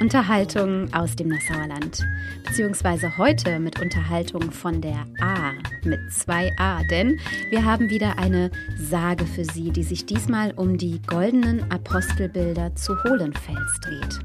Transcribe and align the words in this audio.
Unterhaltung 0.00 0.92
aus 0.94 1.16
dem 1.16 1.28
Nassauerland. 1.28 2.06
Beziehungsweise 2.44 3.16
heute 3.18 3.58
mit 3.58 3.80
Unterhaltung 3.80 4.50
von 4.50 4.80
der 4.80 5.06
A 5.20 5.52
mit 5.84 6.00
zwei 6.12 6.52
A, 6.56 6.82
denn 6.84 7.18
wir 7.50 7.64
haben 7.64 7.90
wieder 7.90 8.18
eine 8.18 8.50
Sage 8.76 9.26
für 9.26 9.44
Sie, 9.44 9.70
die 9.70 9.82
sich 9.82 10.06
diesmal 10.06 10.52
um 10.52 10.78
die 10.78 11.00
goldenen 11.02 11.70
Apostelbilder 11.70 12.74
zu 12.76 12.96
Hohlenfels 13.04 13.80
dreht. 13.80 14.18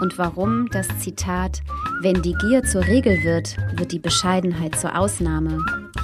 Und 0.00 0.18
warum 0.18 0.68
das 0.70 0.88
Zitat 0.98 1.62
Wenn 2.00 2.22
die 2.22 2.34
Gier 2.34 2.62
zur 2.62 2.84
Regel 2.86 3.22
wird, 3.24 3.56
wird 3.76 3.92
die 3.92 3.98
Bescheidenheit 3.98 4.78
zur 4.78 4.98
Ausnahme 4.98 5.58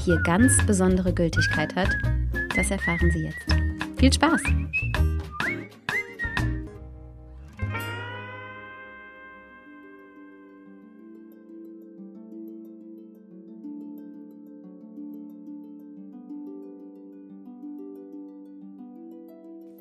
hier 0.05 0.21
ganz 0.23 0.65
besondere 0.67 1.13
Gültigkeit 1.13 1.75
hat, 1.75 1.91
das 2.57 2.71
erfahren 2.71 3.11
Sie 3.11 3.25
jetzt. 3.25 3.47
Viel 3.99 4.13
Spaß! 4.13 4.43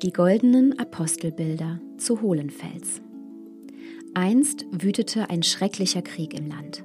Die 0.02 0.14
goldenen 0.14 0.78
Apostelbilder 0.78 1.78
zu 1.98 2.22
Hohlenfels. 2.22 3.02
Einst 4.14 4.64
wütete 4.72 5.28
ein 5.28 5.42
schrecklicher 5.42 6.00
Krieg 6.00 6.32
im 6.32 6.48
Land. 6.48 6.84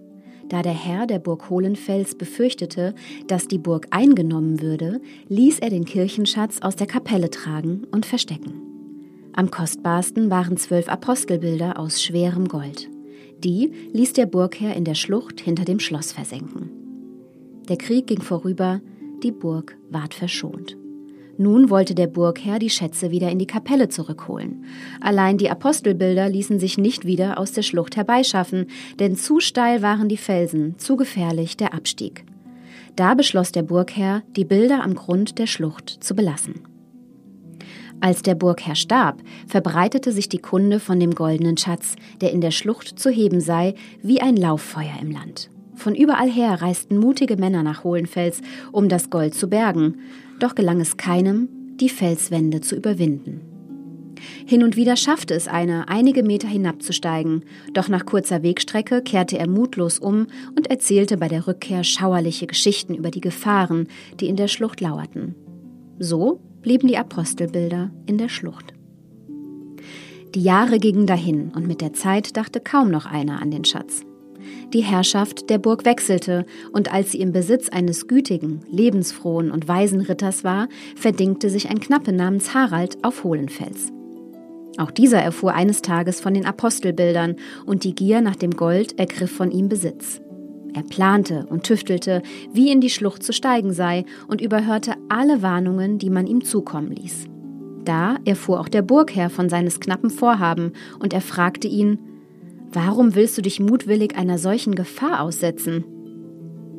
Da 0.49 0.61
der 0.61 0.73
Herr 0.73 1.07
der 1.07 1.19
Burg 1.19 1.49
Hohlenfels 1.49 2.15
befürchtete, 2.15 2.93
dass 3.27 3.47
die 3.47 3.57
Burg 3.57 3.87
eingenommen 3.91 4.61
würde, 4.61 4.99
ließ 5.29 5.59
er 5.59 5.69
den 5.69 5.85
Kirchenschatz 5.85 6.59
aus 6.59 6.75
der 6.75 6.87
Kapelle 6.87 7.29
tragen 7.29 7.87
und 7.89 8.05
verstecken. 8.05 8.61
Am 9.31 9.49
kostbarsten 9.49 10.29
waren 10.29 10.57
zwölf 10.57 10.89
Apostelbilder 10.89 11.79
aus 11.79 12.03
schwerem 12.03 12.49
Gold. 12.49 12.89
Die 13.41 13.71
ließ 13.93 14.11
der 14.11 14.25
Burgherr 14.25 14.75
in 14.75 14.83
der 14.83 14.95
Schlucht 14.95 15.39
hinter 15.39 15.63
dem 15.63 15.79
Schloss 15.79 16.11
versenken. 16.11 16.69
Der 17.69 17.77
Krieg 17.77 18.07
ging 18.07 18.21
vorüber, 18.21 18.81
die 19.23 19.31
Burg 19.31 19.77
ward 19.89 20.13
verschont. 20.13 20.75
Nun 21.37 21.69
wollte 21.69 21.95
der 21.95 22.07
Burgherr 22.07 22.59
die 22.59 22.69
Schätze 22.69 23.11
wieder 23.11 23.29
in 23.29 23.39
die 23.39 23.47
Kapelle 23.47 23.89
zurückholen. 23.89 24.65
Allein 25.01 25.37
die 25.37 25.49
Apostelbilder 25.49 26.29
ließen 26.29 26.59
sich 26.59 26.77
nicht 26.77 27.05
wieder 27.05 27.37
aus 27.37 27.51
der 27.51 27.61
Schlucht 27.61 27.97
herbeischaffen, 27.97 28.67
denn 28.99 29.15
zu 29.15 29.39
steil 29.39 29.81
waren 29.81 30.07
die 30.07 30.17
Felsen, 30.17 30.77
zu 30.77 30.95
gefährlich 30.95 31.57
der 31.57 31.73
Abstieg. 31.73 32.25
Da 32.95 33.13
beschloss 33.13 33.51
der 33.51 33.63
Burgherr, 33.63 34.23
die 34.37 34.45
Bilder 34.45 34.81
am 34.81 34.95
Grund 34.95 35.37
der 35.37 35.47
Schlucht 35.47 35.89
zu 35.89 36.15
belassen. 36.15 36.61
Als 37.99 38.21
der 38.21 38.35
Burgherr 38.35 38.75
starb, 38.75 39.21
verbreitete 39.47 40.11
sich 40.11 40.29
die 40.29 40.37
Kunde 40.37 40.79
von 40.79 40.99
dem 40.99 41.15
goldenen 41.15 41.57
Schatz, 41.57 41.95
der 42.21 42.31
in 42.31 42.39
der 42.39 42.51
Schlucht 42.51 42.99
zu 42.99 43.09
heben 43.09 43.41
sei, 43.41 43.73
wie 44.01 44.21
ein 44.21 44.37
Lauffeuer 44.37 44.95
im 45.01 45.11
Land. 45.11 45.49
Von 45.75 45.95
überall 45.95 46.29
her 46.29 46.61
reisten 46.61 46.97
mutige 46.97 47.35
Männer 47.35 47.63
nach 47.63 47.83
Hohlenfels, 47.83 48.41
um 48.71 48.87
das 48.87 49.09
Gold 49.09 49.33
zu 49.33 49.49
bergen, 49.49 49.95
doch 50.39 50.55
gelang 50.55 50.81
es 50.81 50.97
keinem, 50.97 51.49
die 51.79 51.89
Felswände 51.89 52.61
zu 52.61 52.75
überwinden. 52.75 53.41
Hin 54.45 54.63
und 54.63 54.75
wieder 54.75 54.95
schaffte 54.95 55.33
es 55.33 55.47
einer, 55.47 55.89
einige 55.89 56.23
Meter 56.23 56.47
hinabzusteigen, 56.47 57.43
doch 57.73 57.89
nach 57.89 58.05
kurzer 58.05 58.43
Wegstrecke 58.43 59.01
kehrte 59.01 59.37
er 59.37 59.47
mutlos 59.47 59.99
um 59.99 60.27
und 60.55 60.67
erzählte 60.67 61.17
bei 61.17 61.27
der 61.27 61.47
Rückkehr 61.47 61.83
schauerliche 61.83 62.47
Geschichten 62.47 62.95
über 62.95 63.11
die 63.11 63.21
Gefahren, 63.21 63.87
die 64.19 64.27
in 64.27 64.35
der 64.35 64.47
Schlucht 64.47 64.81
lauerten. 64.81 65.35
So 65.99 66.39
blieben 66.61 66.87
die 66.87 66.97
Apostelbilder 66.97 67.91
in 68.05 68.17
der 68.17 68.29
Schlucht. 68.29 68.73
Die 70.33 70.41
Jahre 70.41 70.79
gingen 70.79 71.07
dahin 71.07 71.51
und 71.55 71.67
mit 71.67 71.81
der 71.81 71.93
Zeit 71.93 72.35
dachte 72.35 72.59
kaum 72.59 72.91
noch 72.91 73.05
einer 73.05 73.41
an 73.41 73.51
den 73.51 73.63
Schatz. 73.63 74.05
Die 74.73 74.81
Herrschaft 74.81 75.49
der 75.49 75.57
Burg 75.57 75.85
wechselte, 75.85 76.45
und 76.71 76.91
als 76.93 77.11
sie 77.11 77.21
im 77.21 77.31
Besitz 77.31 77.69
eines 77.69 78.07
gütigen, 78.07 78.61
lebensfrohen 78.69 79.51
und 79.51 79.67
weisen 79.67 80.01
Ritters 80.01 80.43
war, 80.43 80.67
verdingte 80.95 81.49
sich 81.49 81.69
ein 81.69 81.79
Knappe 81.79 82.11
namens 82.11 82.53
Harald 82.53 83.03
auf 83.03 83.23
Hohlenfels. 83.23 83.91
Auch 84.77 84.91
dieser 84.91 85.21
erfuhr 85.21 85.53
eines 85.53 85.81
Tages 85.81 86.19
von 86.19 86.33
den 86.33 86.45
Apostelbildern, 86.45 87.35
und 87.65 87.83
die 87.83 87.95
Gier 87.95 88.21
nach 88.21 88.35
dem 88.35 88.51
Gold 88.51 88.99
ergriff 88.99 89.31
von 89.31 89.51
ihm 89.51 89.69
Besitz. 89.69 90.21
Er 90.73 90.83
plante 90.83 91.45
und 91.49 91.63
tüftelte, 91.63 92.21
wie 92.51 92.69
in 92.69 92.81
die 92.81 92.89
Schlucht 92.89 93.23
zu 93.23 93.31
steigen 93.31 93.71
sei, 93.71 94.03
und 94.27 94.41
überhörte 94.41 94.95
alle 95.07 95.41
Warnungen, 95.41 95.99
die 95.99 96.09
man 96.09 96.27
ihm 96.27 96.43
zukommen 96.43 96.91
ließ. 96.91 97.27
Da 97.85 98.17
erfuhr 98.25 98.59
auch 98.59 98.67
der 98.67 98.81
Burgherr 98.81 99.29
von 99.29 99.47
seines 99.47 99.79
knappen 99.79 100.09
Vorhaben, 100.09 100.73
und 100.99 101.13
er 101.13 101.21
fragte 101.21 101.69
ihn, 101.69 101.99
Warum 102.75 103.15
willst 103.15 103.37
du 103.37 103.41
dich 103.41 103.61
mutwillig 103.61 104.17
einer 104.17 104.37
solchen 104.37 104.75
Gefahr 104.75 105.21
aussetzen? 105.21 105.85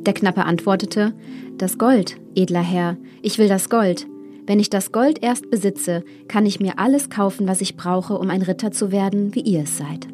Der 0.04 0.12
Knappe 0.12 0.44
antwortete, 0.44 1.14
Das 1.56 1.78
Gold, 1.78 2.18
edler 2.34 2.60
Herr, 2.60 2.98
ich 3.22 3.38
will 3.38 3.48
das 3.48 3.70
Gold. 3.70 4.06
Wenn 4.46 4.60
ich 4.60 4.68
das 4.68 4.92
Gold 4.92 5.22
erst 5.22 5.50
besitze, 5.50 6.04
kann 6.28 6.44
ich 6.44 6.60
mir 6.60 6.78
alles 6.78 7.08
kaufen, 7.08 7.48
was 7.48 7.62
ich 7.62 7.78
brauche, 7.78 8.18
um 8.18 8.28
ein 8.28 8.42
Ritter 8.42 8.72
zu 8.72 8.92
werden, 8.92 9.34
wie 9.34 9.40
ihr 9.40 9.62
es 9.62 9.78
seid. 9.78 10.06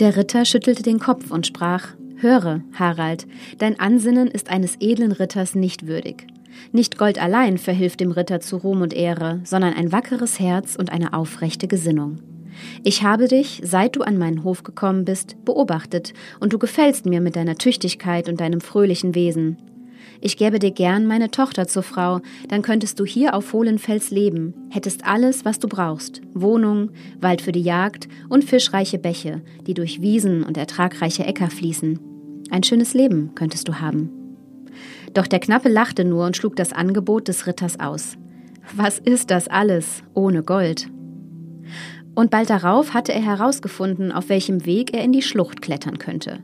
Der 0.00 0.16
Ritter 0.16 0.44
schüttelte 0.44 0.82
den 0.82 0.98
Kopf 0.98 1.30
und 1.30 1.46
sprach, 1.46 1.90
Höre, 2.16 2.62
Harald, 2.74 3.28
dein 3.58 3.78
Ansinnen 3.78 4.26
ist 4.26 4.50
eines 4.50 4.74
edlen 4.80 5.12
Ritters 5.12 5.54
nicht 5.54 5.86
würdig. 5.86 6.26
Nicht 6.72 6.98
Gold 6.98 7.22
allein 7.22 7.58
verhilft 7.58 8.00
dem 8.00 8.10
Ritter 8.10 8.40
zu 8.40 8.56
Ruhm 8.56 8.82
und 8.82 8.92
Ehre, 8.92 9.38
sondern 9.44 9.74
ein 9.74 9.92
wackeres 9.92 10.40
Herz 10.40 10.74
und 10.74 10.90
eine 10.90 11.12
aufrechte 11.12 11.68
Gesinnung. 11.68 12.18
Ich 12.82 13.02
habe 13.02 13.28
dich, 13.28 13.60
seit 13.64 13.96
du 13.96 14.02
an 14.02 14.18
meinen 14.18 14.44
Hof 14.44 14.62
gekommen 14.62 15.04
bist, 15.04 15.36
beobachtet, 15.44 16.12
und 16.40 16.52
du 16.52 16.58
gefällst 16.58 17.06
mir 17.06 17.20
mit 17.20 17.36
deiner 17.36 17.56
Tüchtigkeit 17.56 18.28
und 18.28 18.40
deinem 18.40 18.60
fröhlichen 18.60 19.14
Wesen. 19.14 19.58
Ich 20.20 20.36
gäbe 20.36 20.58
dir 20.58 20.72
gern 20.72 21.06
meine 21.06 21.30
Tochter 21.30 21.68
zur 21.68 21.84
Frau, 21.84 22.20
dann 22.48 22.62
könntest 22.62 22.98
du 22.98 23.04
hier 23.04 23.34
auf 23.34 23.52
Hohlenfels 23.52 24.10
leben, 24.10 24.54
hättest 24.70 25.06
alles, 25.06 25.44
was 25.44 25.60
du 25.60 25.68
brauchst, 25.68 26.22
Wohnung, 26.34 26.90
Wald 27.20 27.40
für 27.40 27.52
die 27.52 27.62
Jagd 27.62 28.08
und 28.28 28.44
fischreiche 28.44 28.98
Bäche, 28.98 29.42
die 29.66 29.74
durch 29.74 30.00
Wiesen 30.00 30.42
und 30.42 30.56
ertragreiche 30.56 31.24
Äcker 31.24 31.50
fließen. 31.50 32.00
Ein 32.50 32.62
schönes 32.64 32.94
Leben 32.94 33.34
könntest 33.34 33.68
du 33.68 33.74
haben. 33.80 34.10
Doch 35.14 35.26
der 35.26 35.40
Knappe 35.40 35.68
lachte 35.68 36.04
nur 36.04 36.26
und 36.26 36.36
schlug 36.36 36.56
das 36.56 36.72
Angebot 36.72 37.28
des 37.28 37.46
Ritters 37.46 37.78
aus. 37.78 38.16
Was 38.74 38.98
ist 38.98 39.30
das 39.30 39.48
alles 39.48 40.02
ohne 40.14 40.42
Gold? 40.42 40.88
Und 42.18 42.32
bald 42.32 42.50
darauf 42.50 42.94
hatte 42.94 43.12
er 43.12 43.22
herausgefunden, 43.22 44.10
auf 44.10 44.28
welchem 44.28 44.66
Weg 44.66 44.92
er 44.92 45.04
in 45.04 45.12
die 45.12 45.22
Schlucht 45.22 45.62
klettern 45.62 45.98
könnte. 45.98 46.40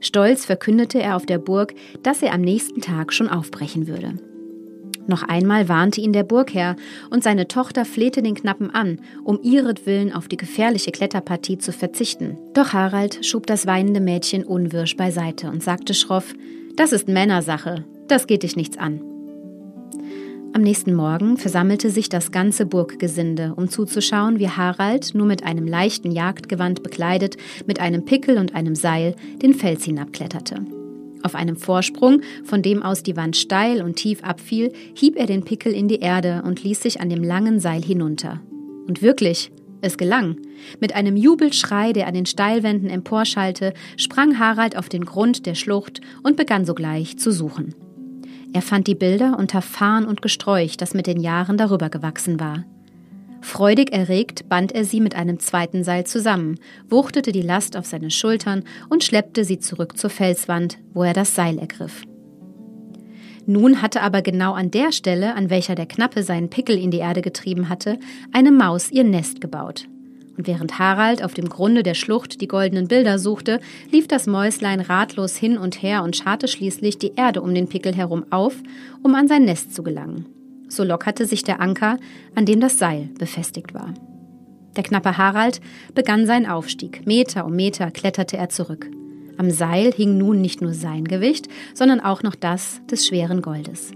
Stolz 0.00 0.46
verkündete 0.46 1.02
er 1.02 1.16
auf 1.16 1.26
der 1.26 1.36
Burg, 1.36 1.74
dass 2.02 2.22
er 2.22 2.32
am 2.32 2.40
nächsten 2.40 2.80
Tag 2.80 3.12
schon 3.12 3.28
aufbrechen 3.28 3.88
würde. 3.88 4.14
Noch 5.06 5.22
einmal 5.22 5.68
warnte 5.68 6.00
ihn 6.00 6.14
der 6.14 6.22
Burgherr, 6.22 6.76
und 7.10 7.22
seine 7.22 7.46
Tochter 7.46 7.84
flehte 7.84 8.22
den 8.22 8.36
Knappen 8.36 8.70
an, 8.70 9.00
um 9.22 9.38
ihretwillen 9.42 10.14
auf 10.14 10.28
die 10.28 10.38
gefährliche 10.38 10.92
Kletterpartie 10.92 11.58
zu 11.58 11.72
verzichten. 11.72 12.38
Doch 12.54 12.72
Harald 12.72 13.26
schob 13.26 13.46
das 13.46 13.66
weinende 13.66 14.00
Mädchen 14.00 14.44
unwirsch 14.44 14.96
beiseite 14.96 15.50
und 15.50 15.62
sagte 15.62 15.92
schroff: 15.92 16.32
Das 16.76 16.92
ist 16.92 17.06
Männersache, 17.06 17.84
das 18.08 18.26
geht 18.26 18.44
dich 18.44 18.56
nichts 18.56 18.78
an. 18.78 19.02
Am 20.58 20.64
nächsten 20.64 20.92
Morgen 20.92 21.36
versammelte 21.36 21.88
sich 21.88 22.08
das 22.08 22.32
ganze 22.32 22.66
Burggesinde, 22.66 23.52
um 23.54 23.68
zuzuschauen, 23.68 24.40
wie 24.40 24.48
Harald, 24.48 25.14
nur 25.14 25.24
mit 25.24 25.44
einem 25.44 25.68
leichten 25.68 26.10
Jagdgewand 26.10 26.82
bekleidet, 26.82 27.36
mit 27.66 27.78
einem 27.78 28.04
Pickel 28.04 28.38
und 28.38 28.56
einem 28.56 28.74
Seil 28.74 29.14
den 29.40 29.54
Fels 29.54 29.84
hinabkletterte. 29.84 30.66
Auf 31.22 31.36
einem 31.36 31.54
Vorsprung, 31.54 32.22
von 32.42 32.60
dem 32.60 32.82
aus 32.82 33.04
die 33.04 33.16
Wand 33.16 33.36
steil 33.36 33.82
und 33.82 33.94
tief 33.94 34.24
abfiel, 34.24 34.72
hieb 34.94 35.14
er 35.14 35.26
den 35.26 35.44
Pickel 35.44 35.72
in 35.72 35.86
die 35.86 36.00
Erde 36.00 36.42
und 36.44 36.64
ließ 36.64 36.82
sich 36.82 37.00
an 37.00 37.08
dem 37.08 37.22
langen 37.22 37.60
Seil 37.60 37.80
hinunter. 37.80 38.40
Und 38.88 39.00
wirklich, 39.00 39.52
es 39.80 39.96
gelang. 39.96 40.38
Mit 40.80 40.92
einem 40.92 41.16
Jubelschrei, 41.16 41.92
der 41.92 42.08
an 42.08 42.14
den 42.14 42.26
Steilwänden 42.26 42.90
emporschallte, 42.90 43.74
sprang 43.96 44.40
Harald 44.40 44.76
auf 44.76 44.88
den 44.88 45.04
Grund 45.04 45.46
der 45.46 45.54
Schlucht 45.54 46.00
und 46.24 46.36
begann 46.36 46.64
sogleich 46.64 47.16
zu 47.16 47.30
suchen. 47.30 47.76
Er 48.52 48.62
fand 48.62 48.86
die 48.86 48.94
Bilder 48.94 49.36
unter 49.38 49.62
Farn 49.62 50.06
und 50.06 50.22
Gesträuch, 50.22 50.76
das 50.76 50.94
mit 50.94 51.06
den 51.06 51.20
Jahren 51.20 51.58
darüber 51.58 51.90
gewachsen 51.90 52.40
war. 52.40 52.64
Freudig 53.40 53.92
erregt 53.92 54.48
band 54.48 54.72
er 54.72 54.84
sie 54.84 55.00
mit 55.00 55.14
einem 55.14 55.38
zweiten 55.38 55.84
Seil 55.84 56.04
zusammen, 56.04 56.58
wuchtete 56.88 57.30
die 57.30 57.42
Last 57.42 57.76
auf 57.76 57.86
seine 57.86 58.10
Schultern 58.10 58.64
und 58.88 59.04
schleppte 59.04 59.44
sie 59.44 59.58
zurück 59.58 59.96
zur 59.96 60.10
Felswand, 60.10 60.78
wo 60.92 61.04
er 61.04 61.12
das 61.12 61.34
Seil 61.34 61.58
ergriff. 61.58 62.02
Nun 63.46 63.80
hatte 63.80 64.02
aber 64.02 64.22
genau 64.22 64.52
an 64.52 64.70
der 64.70 64.92
Stelle, 64.92 65.34
an 65.34 65.48
welcher 65.48 65.74
der 65.74 65.86
Knappe 65.86 66.22
seinen 66.22 66.50
Pickel 66.50 66.76
in 66.76 66.90
die 66.90 66.98
Erde 66.98 67.22
getrieben 67.22 67.68
hatte, 67.68 67.98
eine 68.32 68.50
Maus 68.50 68.90
ihr 68.90 69.04
Nest 69.04 69.40
gebaut. 69.40 69.88
Und 70.38 70.46
während 70.46 70.78
Harald 70.78 71.24
auf 71.24 71.34
dem 71.34 71.48
Grunde 71.48 71.82
der 71.82 71.94
Schlucht 71.94 72.40
die 72.40 72.46
goldenen 72.46 72.86
Bilder 72.86 73.18
suchte, 73.18 73.58
lief 73.90 74.06
das 74.06 74.28
Mäuslein 74.28 74.80
ratlos 74.80 75.36
hin 75.36 75.58
und 75.58 75.82
her 75.82 76.04
und 76.04 76.16
scharrte 76.16 76.46
schließlich 76.46 76.96
die 76.96 77.16
Erde 77.16 77.42
um 77.42 77.52
den 77.52 77.68
Pickel 77.68 77.92
herum 77.92 78.24
auf, 78.30 78.54
um 79.02 79.16
an 79.16 79.26
sein 79.26 79.44
Nest 79.44 79.74
zu 79.74 79.82
gelangen. 79.82 80.26
So 80.68 80.84
lockerte 80.84 81.26
sich 81.26 81.42
der 81.42 81.60
Anker, 81.60 81.96
an 82.36 82.46
dem 82.46 82.60
das 82.60 82.78
Seil 82.78 83.08
befestigt 83.18 83.74
war. 83.74 83.92
Der 84.76 84.84
knappe 84.84 85.18
Harald 85.18 85.60
begann 85.96 86.24
seinen 86.24 86.46
Aufstieg. 86.46 87.04
Meter 87.04 87.44
um 87.44 87.56
Meter 87.56 87.90
kletterte 87.90 88.36
er 88.36 88.48
zurück. 88.48 88.88
Am 89.38 89.50
Seil 89.50 89.92
hing 89.92 90.18
nun 90.18 90.40
nicht 90.40 90.62
nur 90.62 90.72
sein 90.72 91.04
Gewicht, 91.04 91.48
sondern 91.74 91.98
auch 91.98 92.22
noch 92.22 92.36
das 92.36 92.80
des 92.88 93.08
schweren 93.08 93.42
Goldes. 93.42 93.90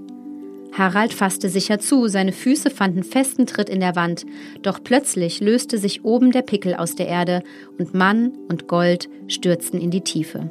Harald 0.72 1.12
fasste 1.12 1.48
sicher 1.50 1.78
zu, 1.78 2.08
seine 2.08 2.32
Füße 2.32 2.70
fanden 2.70 3.04
festen 3.04 3.46
Tritt 3.46 3.68
in 3.68 3.80
der 3.80 3.94
Wand, 3.94 4.24
doch 4.62 4.82
plötzlich 4.82 5.40
löste 5.40 5.76
sich 5.76 6.04
oben 6.04 6.32
der 6.32 6.42
Pickel 6.42 6.74
aus 6.74 6.94
der 6.94 7.08
Erde 7.08 7.42
und 7.78 7.94
Mann 7.94 8.32
und 8.48 8.68
Gold 8.68 9.08
stürzten 9.28 9.80
in 9.80 9.90
die 9.90 10.00
Tiefe. 10.00 10.48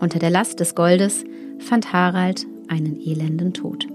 Unter 0.00 0.18
der 0.18 0.30
Last 0.30 0.60
des 0.60 0.74
Goldes 0.74 1.24
fand 1.58 1.92
Harald 1.92 2.46
einen 2.68 2.98
elenden 2.98 3.52
Tod. 3.52 3.86